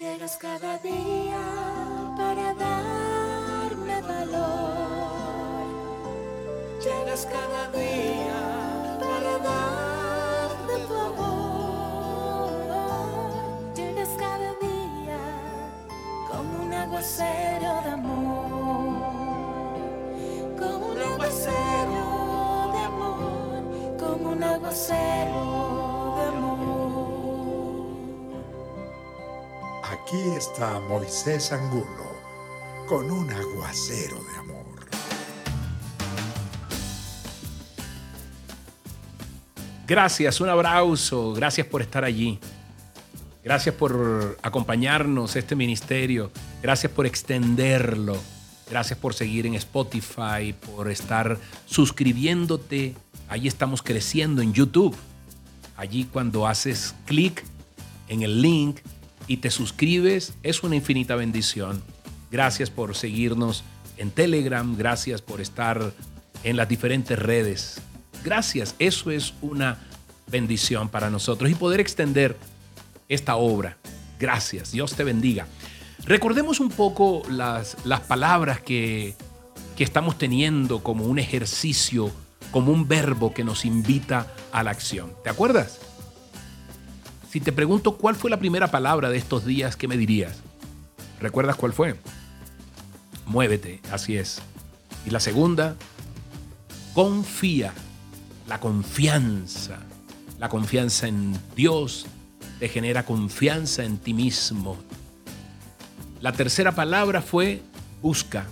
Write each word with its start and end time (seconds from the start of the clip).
Llegas 0.00 0.36
cada 0.36 0.78
día 0.78 1.40
para 2.16 2.54
darme 2.54 4.00
valor. 4.02 5.66
Llegas 6.80 7.26
cada 7.26 7.68
día 7.72 8.96
para 9.00 9.38
darme 9.38 10.78
tu 10.86 10.94
amor. 10.94 12.52
Llegas 13.74 14.10
cada 14.16 14.54
día 14.60 15.18
como 16.30 16.62
un 16.62 16.72
aguacero 16.72 17.82
de 17.82 17.90
amor. 17.90 19.02
Como 20.60 20.86
un 20.92 20.98
aguacero 21.12 22.06
de 22.72 22.78
amor. 22.92 23.62
Como 23.98 24.30
un 24.30 24.44
aguacero 24.44 25.07
Aquí 29.90 30.20
está 30.36 30.80
Moisés 30.80 31.50
Angulo 31.50 32.12
con 32.86 33.10
un 33.10 33.30
aguacero 33.30 34.22
de 34.22 34.38
amor. 34.38 34.66
Gracias, 39.86 40.42
un 40.42 40.50
abrazo, 40.50 41.32
gracias 41.32 41.66
por 41.66 41.80
estar 41.80 42.04
allí. 42.04 42.38
Gracias 43.42 43.74
por 43.74 44.36
acompañarnos 44.42 45.36
este 45.36 45.56
ministerio. 45.56 46.30
Gracias 46.62 46.92
por 46.92 47.06
extenderlo. 47.06 48.18
Gracias 48.68 48.98
por 48.98 49.14
seguir 49.14 49.46
en 49.46 49.54
Spotify, 49.54 50.54
por 50.74 50.90
estar 50.90 51.38
suscribiéndote. 51.64 52.94
Allí 53.30 53.48
estamos 53.48 53.82
creciendo 53.82 54.42
en 54.42 54.52
YouTube. 54.52 54.94
Allí 55.78 56.04
cuando 56.04 56.46
haces 56.46 56.94
clic 57.06 57.42
en 58.08 58.20
el 58.20 58.42
link 58.42 58.80
y 59.28 59.36
te 59.36 59.50
suscribes, 59.50 60.32
es 60.42 60.62
una 60.62 60.74
infinita 60.74 61.14
bendición. 61.14 61.82
Gracias 62.32 62.70
por 62.70 62.96
seguirnos 62.96 63.62
en 63.98 64.10
Telegram. 64.10 64.76
Gracias 64.76 65.22
por 65.22 65.40
estar 65.40 65.92
en 66.42 66.56
las 66.56 66.68
diferentes 66.68 67.18
redes. 67.18 67.80
Gracias, 68.24 68.74
eso 68.78 69.10
es 69.10 69.34
una 69.42 69.78
bendición 70.26 70.88
para 70.88 71.10
nosotros 71.10 71.50
y 71.50 71.54
poder 71.54 71.78
extender 71.78 72.36
esta 73.08 73.36
obra. 73.36 73.76
Gracias, 74.18 74.72
Dios 74.72 74.94
te 74.94 75.04
bendiga. 75.04 75.46
Recordemos 76.04 76.58
un 76.58 76.70
poco 76.70 77.22
las, 77.30 77.76
las 77.84 78.00
palabras 78.00 78.60
que, 78.60 79.14
que 79.76 79.84
estamos 79.84 80.18
teniendo 80.18 80.82
como 80.82 81.04
un 81.04 81.18
ejercicio, 81.18 82.10
como 82.50 82.72
un 82.72 82.88
verbo 82.88 83.32
que 83.34 83.44
nos 83.44 83.64
invita 83.64 84.26
a 84.52 84.62
la 84.62 84.70
acción. 84.70 85.12
¿Te 85.22 85.30
acuerdas? 85.30 85.80
Si 87.30 87.40
te 87.40 87.52
pregunto 87.52 87.96
cuál 87.98 88.16
fue 88.16 88.30
la 88.30 88.38
primera 88.38 88.70
palabra 88.70 89.10
de 89.10 89.18
estos 89.18 89.44
días, 89.44 89.76
¿qué 89.76 89.86
me 89.86 89.98
dirías? 89.98 90.38
¿Recuerdas 91.20 91.56
cuál 91.56 91.74
fue? 91.74 91.96
Muévete, 93.26 93.80
así 93.92 94.16
es. 94.16 94.40
Y 95.04 95.10
la 95.10 95.20
segunda, 95.20 95.76
confía. 96.94 97.74
La 98.46 98.60
confianza. 98.60 99.78
La 100.38 100.48
confianza 100.48 101.06
en 101.06 101.38
Dios 101.54 102.06
te 102.60 102.68
genera 102.70 103.04
confianza 103.04 103.84
en 103.84 103.98
ti 103.98 104.14
mismo. 104.14 104.78
La 106.22 106.32
tercera 106.32 106.74
palabra 106.74 107.20
fue 107.20 107.60
busca, 108.00 108.46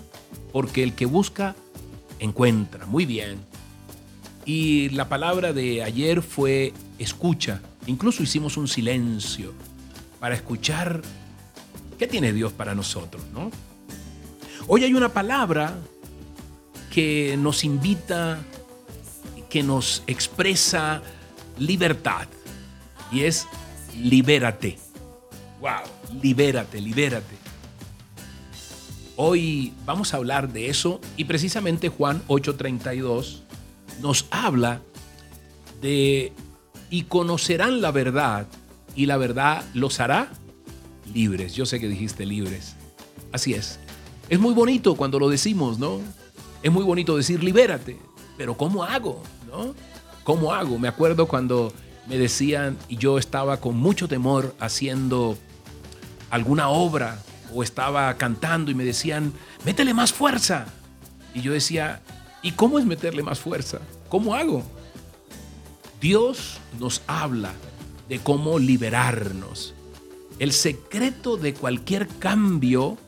porque 0.52 0.82
el 0.82 0.92
que 0.92 1.06
busca, 1.06 1.56
encuentra. 2.18 2.84
Muy 2.84 3.06
bien. 3.06 3.38
Y 4.44 4.90
la 4.90 5.08
palabra 5.08 5.54
de 5.54 5.82
ayer 5.82 6.20
fue 6.20 6.74
escucha. 6.98 7.62
Incluso 7.86 8.22
hicimos 8.22 8.56
un 8.56 8.68
silencio 8.68 9.52
para 10.18 10.34
escuchar 10.34 11.02
qué 11.98 12.06
tiene 12.06 12.32
Dios 12.32 12.52
para 12.52 12.74
nosotros, 12.74 13.22
¿no? 13.32 13.50
Hoy 14.66 14.84
hay 14.84 14.94
una 14.94 15.10
palabra 15.12 15.74
que 16.92 17.36
nos 17.38 17.62
invita, 17.62 18.38
que 19.48 19.62
nos 19.62 20.02
expresa 20.06 21.02
libertad 21.58 22.26
y 23.12 23.22
es 23.22 23.46
libérate. 23.96 24.78
Wow, 25.60 26.20
libérate, 26.22 26.80
libérate. 26.80 27.36
Hoy 29.14 29.72
vamos 29.86 30.12
a 30.12 30.18
hablar 30.18 30.52
de 30.52 30.68
eso 30.68 31.00
y 31.16 31.24
precisamente 31.24 31.88
Juan 31.88 32.22
8:32 32.28 33.42
nos 34.00 34.26
habla 34.30 34.82
de 35.80 36.32
y 36.90 37.04
conocerán 37.04 37.80
la 37.80 37.90
verdad 37.90 38.46
y 38.94 39.06
la 39.06 39.16
verdad 39.16 39.64
los 39.74 40.00
hará 40.00 40.28
libres. 41.12 41.54
Yo 41.54 41.66
sé 41.66 41.80
que 41.80 41.88
dijiste 41.88 42.26
libres. 42.26 42.74
Así 43.32 43.54
es. 43.54 43.78
Es 44.28 44.38
muy 44.38 44.54
bonito 44.54 44.96
cuando 44.96 45.18
lo 45.18 45.28
decimos, 45.28 45.78
¿no? 45.78 46.00
Es 46.62 46.72
muy 46.72 46.84
bonito 46.84 47.16
decir 47.16 47.42
libérate, 47.44 47.98
pero 48.36 48.56
¿cómo 48.56 48.82
hago? 48.82 49.22
¿No? 49.46 49.74
¿Cómo 50.24 50.52
hago? 50.52 50.78
Me 50.78 50.88
acuerdo 50.88 51.28
cuando 51.28 51.72
me 52.08 52.18
decían 52.18 52.76
y 52.88 52.96
yo 52.96 53.18
estaba 53.18 53.60
con 53.60 53.76
mucho 53.76 54.08
temor 54.08 54.54
haciendo 54.58 55.36
alguna 56.30 56.68
obra 56.68 57.22
o 57.54 57.62
estaba 57.62 58.12
cantando 58.16 58.70
y 58.70 58.74
me 58.74 58.84
decían, 58.84 59.32
métele 59.64 59.94
más 59.94 60.12
fuerza. 60.12 60.66
Y 61.34 61.42
yo 61.42 61.52
decía, 61.52 62.00
¿y 62.42 62.52
cómo 62.52 62.78
es 62.78 62.84
meterle 62.84 63.22
más 63.22 63.38
fuerza? 63.38 63.78
¿Cómo 64.08 64.34
hago? 64.34 64.64
Dios 66.00 66.58
nos 66.78 67.02
habla 67.06 67.52
de 68.08 68.18
cómo 68.18 68.58
liberarnos. 68.58 69.74
El 70.38 70.52
secreto 70.52 71.36
de 71.36 71.54
cualquier 71.54 72.06
cambio 72.06 72.98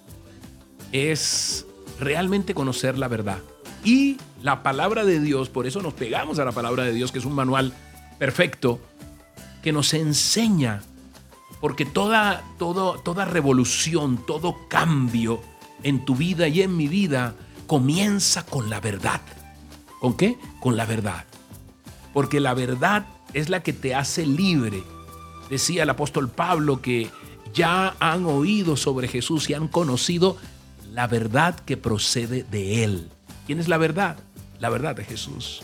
es 0.92 1.66
realmente 2.00 2.54
conocer 2.54 2.98
la 2.98 3.08
verdad. 3.08 3.38
Y 3.84 4.16
la 4.42 4.62
palabra 4.62 5.04
de 5.04 5.20
Dios, 5.20 5.48
por 5.48 5.66
eso 5.66 5.82
nos 5.82 5.94
pegamos 5.94 6.38
a 6.38 6.44
la 6.44 6.52
palabra 6.52 6.84
de 6.84 6.92
Dios, 6.92 7.12
que 7.12 7.18
es 7.18 7.24
un 7.24 7.34
manual 7.34 7.72
perfecto, 8.18 8.80
que 9.62 9.72
nos 9.72 9.92
enseña, 9.94 10.82
porque 11.60 11.84
toda, 11.84 12.42
todo, 12.58 12.98
toda 13.00 13.24
revolución, 13.24 14.24
todo 14.26 14.56
cambio 14.68 15.40
en 15.82 16.04
tu 16.04 16.16
vida 16.16 16.48
y 16.48 16.62
en 16.62 16.76
mi 16.76 16.88
vida 16.88 17.34
comienza 17.66 18.46
con 18.46 18.70
la 18.70 18.80
verdad. 18.80 19.20
¿Con 20.00 20.16
qué? 20.16 20.38
Con 20.60 20.76
la 20.76 20.86
verdad. 20.86 21.27
Porque 22.18 22.40
la 22.40 22.52
verdad 22.52 23.06
es 23.32 23.48
la 23.48 23.62
que 23.62 23.72
te 23.72 23.94
hace 23.94 24.26
libre. 24.26 24.82
Decía 25.50 25.84
el 25.84 25.90
apóstol 25.90 26.28
Pablo 26.28 26.82
que 26.82 27.08
ya 27.54 27.94
han 28.00 28.26
oído 28.26 28.76
sobre 28.76 29.06
Jesús 29.06 29.48
y 29.48 29.54
han 29.54 29.68
conocido 29.68 30.36
la 30.90 31.06
verdad 31.06 31.54
que 31.60 31.76
procede 31.76 32.42
de 32.42 32.82
Él. 32.82 33.08
¿Quién 33.46 33.60
es 33.60 33.68
la 33.68 33.76
verdad? 33.76 34.16
La 34.58 34.68
verdad 34.68 34.96
de 34.96 35.04
Jesús. 35.04 35.62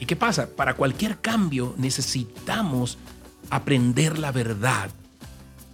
¿Y 0.00 0.06
qué 0.06 0.16
pasa? 0.16 0.48
Para 0.56 0.74
cualquier 0.74 1.20
cambio 1.20 1.76
necesitamos 1.78 2.98
aprender 3.48 4.18
la 4.18 4.32
verdad. 4.32 4.90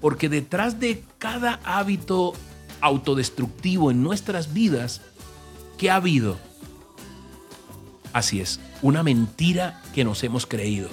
Porque 0.02 0.28
detrás 0.28 0.78
de 0.78 1.02
cada 1.16 1.58
hábito 1.64 2.34
autodestructivo 2.82 3.90
en 3.90 4.02
nuestras 4.02 4.52
vidas, 4.52 5.00
¿qué 5.78 5.90
ha 5.90 5.94
habido? 5.94 6.36
Así 8.12 8.40
es, 8.40 8.60
una 8.82 9.02
mentira 9.02 9.82
que 9.94 10.04
nos 10.04 10.22
hemos 10.24 10.46
creído. 10.46 10.88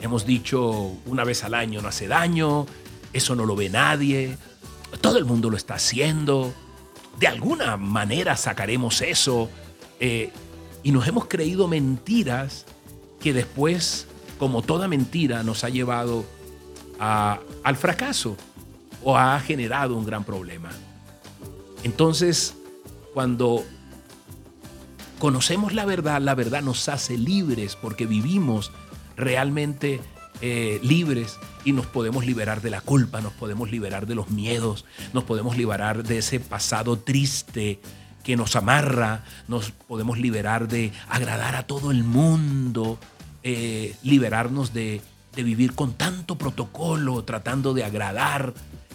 Hemos 0.00 0.26
dicho 0.26 0.92
una 1.06 1.24
vez 1.24 1.44
al 1.44 1.54
año 1.54 1.80
no 1.80 1.88
hace 1.88 2.08
daño, 2.08 2.66
eso 3.12 3.34
no 3.34 3.46
lo 3.46 3.56
ve 3.56 3.68
nadie, 3.68 4.36
todo 5.00 5.18
el 5.18 5.24
mundo 5.24 5.48
lo 5.48 5.56
está 5.56 5.74
haciendo, 5.74 6.52
de 7.18 7.28
alguna 7.28 7.76
manera 7.76 8.36
sacaremos 8.36 9.00
eso. 9.00 9.48
eh, 10.00 10.32
y 10.82 10.90
nos 10.90 11.06
hemos 11.06 11.26
creído 11.26 11.68
mentiras 11.68 12.66
que 13.20 13.32
después, 13.32 14.06
como 14.38 14.62
toda 14.62 14.88
mentira, 14.88 15.42
nos 15.44 15.62
ha 15.62 15.68
llevado 15.68 16.24
al 16.98 17.76
fracaso 17.76 18.36
o 19.02 19.16
ha 19.16 19.38
generado 19.40 19.96
un 19.96 20.04
gran 20.04 20.24
problema. 20.24 20.70
Entonces, 21.84 22.54
cuando 23.14 23.64
conocemos 25.22 25.72
la 25.72 25.84
verdad, 25.84 26.20
la 26.20 26.34
verdad 26.34 26.62
nos 26.62 26.88
hace 26.88 27.16
libres 27.16 27.76
porque 27.76 28.06
vivimos 28.06 28.72
realmente 29.16 30.00
eh, 30.40 30.80
libres 30.82 31.38
y 31.64 31.70
nos 31.70 31.86
podemos 31.86 32.26
liberar 32.26 32.60
de 32.60 32.70
la 32.70 32.80
culpa, 32.80 33.20
nos 33.20 33.32
podemos 33.32 33.70
liberar 33.70 34.08
de 34.08 34.16
los 34.16 34.30
miedos, 34.30 34.84
nos 35.12 35.22
podemos 35.22 35.56
liberar 35.56 36.02
de 36.02 36.18
ese 36.18 36.40
pasado 36.40 36.98
triste 36.98 37.80
que 38.24 38.34
nos 38.34 38.56
amarra, 38.56 39.22
nos 39.46 39.70
podemos 39.70 40.18
liberar 40.18 40.66
de 40.66 40.90
agradar 41.08 41.54
a 41.54 41.68
todo 41.68 41.92
el 41.92 42.02
mundo, 42.02 42.98
eh, 43.44 43.94
liberarnos 44.02 44.74
de, 44.74 45.02
de 45.36 45.42
vivir 45.44 45.76
con 45.76 45.92
tanto 45.92 46.36
protocolo, 46.36 47.22
tratando 47.22 47.74
de 47.74 47.84
agradar, 47.84 48.54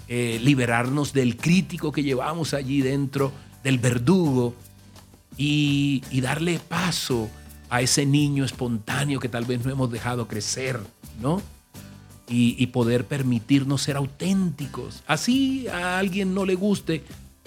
eh, 0.09 0.41
liberarnos 0.43 1.13
del 1.13 1.37
crítico 1.37 1.93
que 1.93 2.03
llevamos 2.03 2.53
allí 2.53 2.81
dentro, 2.81 3.31
del 3.63 3.79
verdugo, 3.79 4.55
y, 5.37 6.01
darle 6.21 6.59
paso 6.59 7.29
a 7.69 7.81
ese 7.81 8.05
niño 8.05 8.43
espontáneo 8.43 9.19
que 9.19 9.29
tal 9.29 9.45
vez 9.45 9.65
no 9.65 9.71
hemos 9.71 9.91
dejado 9.91 10.27
crecer, 10.27 10.79
¿no? 11.21 11.41
y, 12.29 12.61
y 12.61 12.67
poder 12.67 13.05
permitirnos 13.05 13.83
ser 13.83 13.95
auténticos. 13.95 15.03
Así 15.07 15.67
a 15.67 15.97
alguien 15.97 16.33
no 16.33 16.45
le 16.45 16.55
guste, 16.55 17.03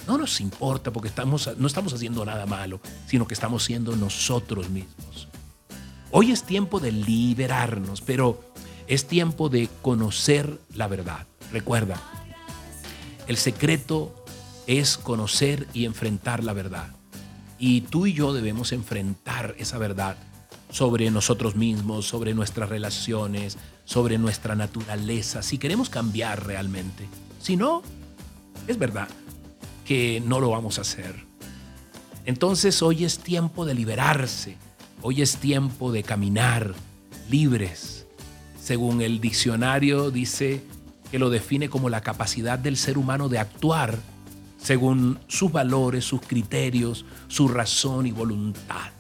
no 0.07 0.19
nos 0.19 0.41
importa 0.41 0.91
porque 0.91 1.09
estamos, 1.09 1.51
no 1.59 1.67
estamos 1.67 1.93
haciendo 1.93 2.25
nada 2.25 2.47
malo, 2.47 2.81
sino 3.07 3.27
que 3.27 3.35
estamos 3.35 3.65
siendo 3.65 3.97
nosotros 3.97 4.71
mismos. 4.71 5.29
Hoy 6.11 6.33
es 6.33 6.43
tiempo 6.45 6.81
de 6.81 6.93
liberarnos, 6.93 8.01
pero 8.01 8.41
es 8.89 9.07
tiempo 9.07 9.49
de 9.49 9.69
conocer 9.83 10.59
la 10.75 10.89
verdad. 10.89 11.27
Recuerda, 11.53 12.01
el 13.29 13.37
secreto 13.37 14.25
es 14.67 14.97
conocer 14.97 15.69
y 15.73 15.85
enfrentar 15.85 16.43
la 16.43 16.53
verdad. 16.53 16.89
Y 17.61 17.83
tú 17.83 18.07
y 18.07 18.15
yo 18.15 18.33
debemos 18.33 18.73
enfrentar 18.73 19.55
esa 19.59 19.77
verdad 19.77 20.17
sobre 20.71 21.11
nosotros 21.11 21.57
mismos, 21.57 22.07
sobre 22.07 22.33
nuestras 22.33 22.71
relaciones, 22.71 23.59
sobre 23.85 24.17
nuestra 24.17 24.55
naturaleza, 24.55 25.43
si 25.43 25.59
queremos 25.59 25.91
cambiar 25.91 26.47
realmente. 26.47 27.07
Si 27.39 27.57
no, 27.57 27.83
es 28.67 28.79
verdad 28.79 29.09
que 29.85 30.23
no 30.25 30.41
lo 30.41 30.51
vamos 30.51 30.79
a 30.79 30.83
hacer. 30.83 31.27
Entonces 32.25 32.81
hoy 32.81 33.05
es 33.05 33.19
tiempo 33.19 33.67
de 33.67 33.75
liberarse, 33.75 34.57
hoy 35.03 35.21
es 35.21 35.37
tiempo 35.37 35.93
de 35.93 36.03
caminar 36.03 36.75
libres. 37.29 38.07
Según 38.63 39.03
el 39.03 39.21
diccionario 39.21 40.11
dice 40.11 40.63
que 41.11 41.19
lo 41.19 41.29
define 41.29 41.69
como 41.69 41.91
la 41.91 42.01
capacidad 42.01 42.59
del 42.59 42.79
ser 42.79 42.97
humano 42.97 43.29
de 43.29 43.39
actuar 43.39 43.99
según 44.63 45.19
sus 45.29 45.51
valores, 45.51 46.05
sus 46.05 46.21
criterios, 46.23 47.05
su 47.29 47.49
razón 47.49 48.07
y 48.07 48.13
voluntad. 48.13 48.91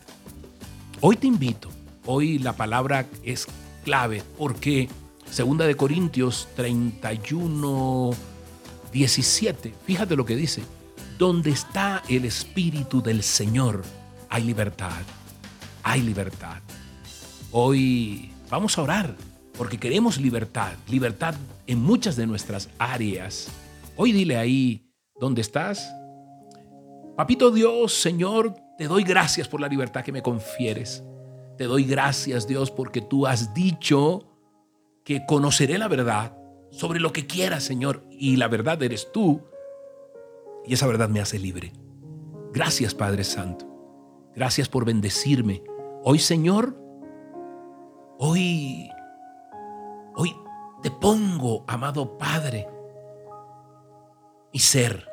Hoy 1.01 1.17
te 1.17 1.27
invito, 1.27 1.71
hoy 2.07 2.39
la 2.39 2.55
palabra 2.55 3.07
es 3.23 3.47
clave 3.85 4.23
porque 4.37 4.89
segunda 5.31 5.67
de 5.67 5.77
Corintios 5.77 6.49
31 6.57 8.11
17, 8.93 9.75
fíjate 9.87 10.17
lo 10.17 10.25
que 10.25 10.37
dice, 10.37 10.62
donde 11.19 11.51
está 11.51 12.03
el 12.09 12.25
espíritu 12.25 13.03
del 13.03 13.23
Señor 13.23 13.83
hay 14.29 14.45
libertad. 14.45 15.03
Hay 15.83 16.03
libertad. 16.03 16.63
Hoy 17.51 18.31
vamos 18.49 18.79
a 18.79 18.83
orar 18.83 19.17
porque 19.59 19.79
queremos 19.79 20.19
libertad, 20.19 20.73
libertad 20.89 21.35
en 21.67 21.81
muchas 21.81 22.17
de 22.17 22.27
nuestras 22.27 22.69
áreas. 22.79 23.49
Hoy 23.97 24.13
dile 24.13 24.37
ahí, 24.37 24.90
¿dónde 25.20 25.43
estás? 25.43 25.94
Papito 27.17 27.50
Dios, 27.50 27.93
Señor, 27.93 28.55
te 28.78 28.88
doy 28.88 29.05
gracias 29.05 29.46
por 29.46 29.61
la 29.61 29.69
libertad 29.69 30.02
que 30.02 30.11
me 30.11 30.22
confieres. 30.22 31.05
Te 31.58 31.64
doy 31.64 31.84
gracias, 31.84 32.49
Dios, 32.49 32.70
porque 32.70 33.02
tú 33.02 33.26
has 33.26 33.52
dicho 33.52 34.26
que 35.05 35.26
conoceré 35.26 35.76
la 35.76 35.88
verdad 35.88 36.34
sobre 36.70 36.99
lo 36.99 37.12
que 37.12 37.26
quieras, 37.26 37.62
Señor, 37.62 38.02
y 38.11 38.37
la 38.37 38.49
verdad 38.49 38.82
eres 38.82 39.12
tú, 39.12 39.43
y 40.64 40.72
esa 40.72 40.87
verdad 40.87 41.11
me 41.11 41.20
hace 41.20 41.38
libre. 41.38 41.72
Gracias, 42.52 42.94
Padre 42.94 43.25
Santo. 43.25 43.67
Gracias 44.34 44.69
por 44.69 44.84
bendecirme. 44.87 45.62
Hoy, 46.02 46.19
Señor, 46.19 46.76
hoy, 48.19 48.88
hoy 50.17 50.34
te 50.82 50.90
pongo, 50.90 51.64
amado 51.69 52.17
Padre, 52.17 52.67
mi 54.52 54.58
ser. 54.58 55.10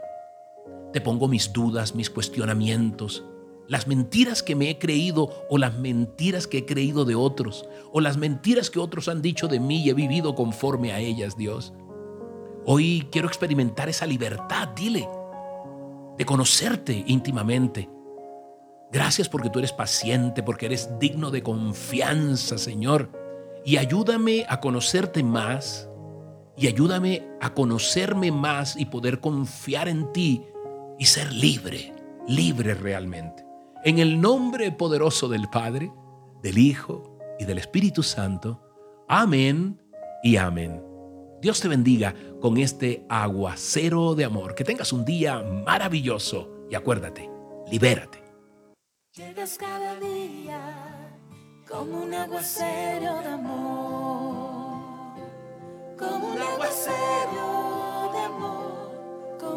Te 0.97 1.01
pongo 1.01 1.27
mis 1.27 1.53
dudas, 1.53 1.93
mis 1.93 2.09
cuestionamientos, 2.09 3.23
las 3.67 3.85
mentiras 3.85 4.41
que 4.41 4.55
me 4.55 4.71
he 4.71 4.79
creído 4.79 5.29
o 5.47 5.59
las 5.59 5.77
mentiras 5.77 6.47
que 6.47 6.57
he 6.57 6.65
creído 6.65 7.05
de 7.05 7.13
otros 7.13 7.69
o 7.93 8.01
las 8.01 8.17
mentiras 8.17 8.71
que 8.71 8.79
otros 8.79 9.07
han 9.07 9.21
dicho 9.21 9.47
de 9.47 9.59
mí 9.59 9.83
y 9.83 9.91
he 9.91 9.93
vivido 9.93 10.33
conforme 10.33 10.93
a 10.93 10.99
ellas, 10.99 11.37
Dios. 11.37 11.71
Hoy 12.65 13.07
quiero 13.11 13.27
experimentar 13.27 13.89
esa 13.89 14.07
libertad, 14.07 14.69
dile, 14.69 15.07
de 16.17 16.25
conocerte 16.25 17.03
íntimamente. 17.05 17.87
Gracias 18.91 19.29
porque 19.29 19.51
tú 19.51 19.59
eres 19.59 19.73
paciente, 19.73 20.41
porque 20.41 20.65
eres 20.65 20.89
digno 20.97 21.29
de 21.29 21.43
confianza, 21.43 22.57
Señor. 22.57 23.11
Y 23.63 23.77
ayúdame 23.77 24.47
a 24.49 24.59
conocerte 24.59 25.21
más 25.21 25.87
y 26.57 26.65
ayúdame 26.65 27.29
a 27.39 27.53
conocerme 27.53 28.31
más 28.31 28.75
y 28.75 28.85
poder 28.85 29.19
confiar 29.19 29.87
en 29.87 30.11
ti 30.11 30.43
y 30.99 31.05
ser 31.05 31.31
libre, 31.33 31.93
libre 32.27 32.73
realmente. 32.73 33.45
En 33.83 33.99
el 33.99 34.19
nombre 34.19 34.71
poderoso 34.71 35.27
del 35.27 35.49
Padre, 35.49 35.91
del 36.41 36.57
Hijo 36.57 37.17
y 37.39 37.45
del 37.45 37.57
Espíritu 37.57 38.03
Santo. 38.03 38.61
Amén 39.07 39.81
y 40.23 40.37
amén. 40.37 40.83
Dios 41.41 41.61
te 41.61 41.67
bendiga 41.67 42.15
con 42.41 42.57
este 42.57 43.05
aguacero 43.09 44.15
de 44.15 44.25
amor. 44.25 44.55
Que 44.55 44.63
tengas 44.63 44.91
un 44.91 45.05
día 45.05 45.41
maravilloso 45.41 46.65
y 46.69 46.75
acuérdate, 46.75 47.29
libérate. 47.69 48.23
Llegas 49.13 49.57
cada 49.57 49.99
día 49.99 50.59
como 51.69 52.03
un 52.03 52.13
aguacero 52.13 53.19
de 53.19 53.27
amor, 53.27 54.77
como 55.97 56.33
un 56.33 56.41
aguacero 56.41 57.56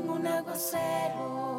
como 0.01 0.15
un 0.15 0.27
aguacero 0.27 1.50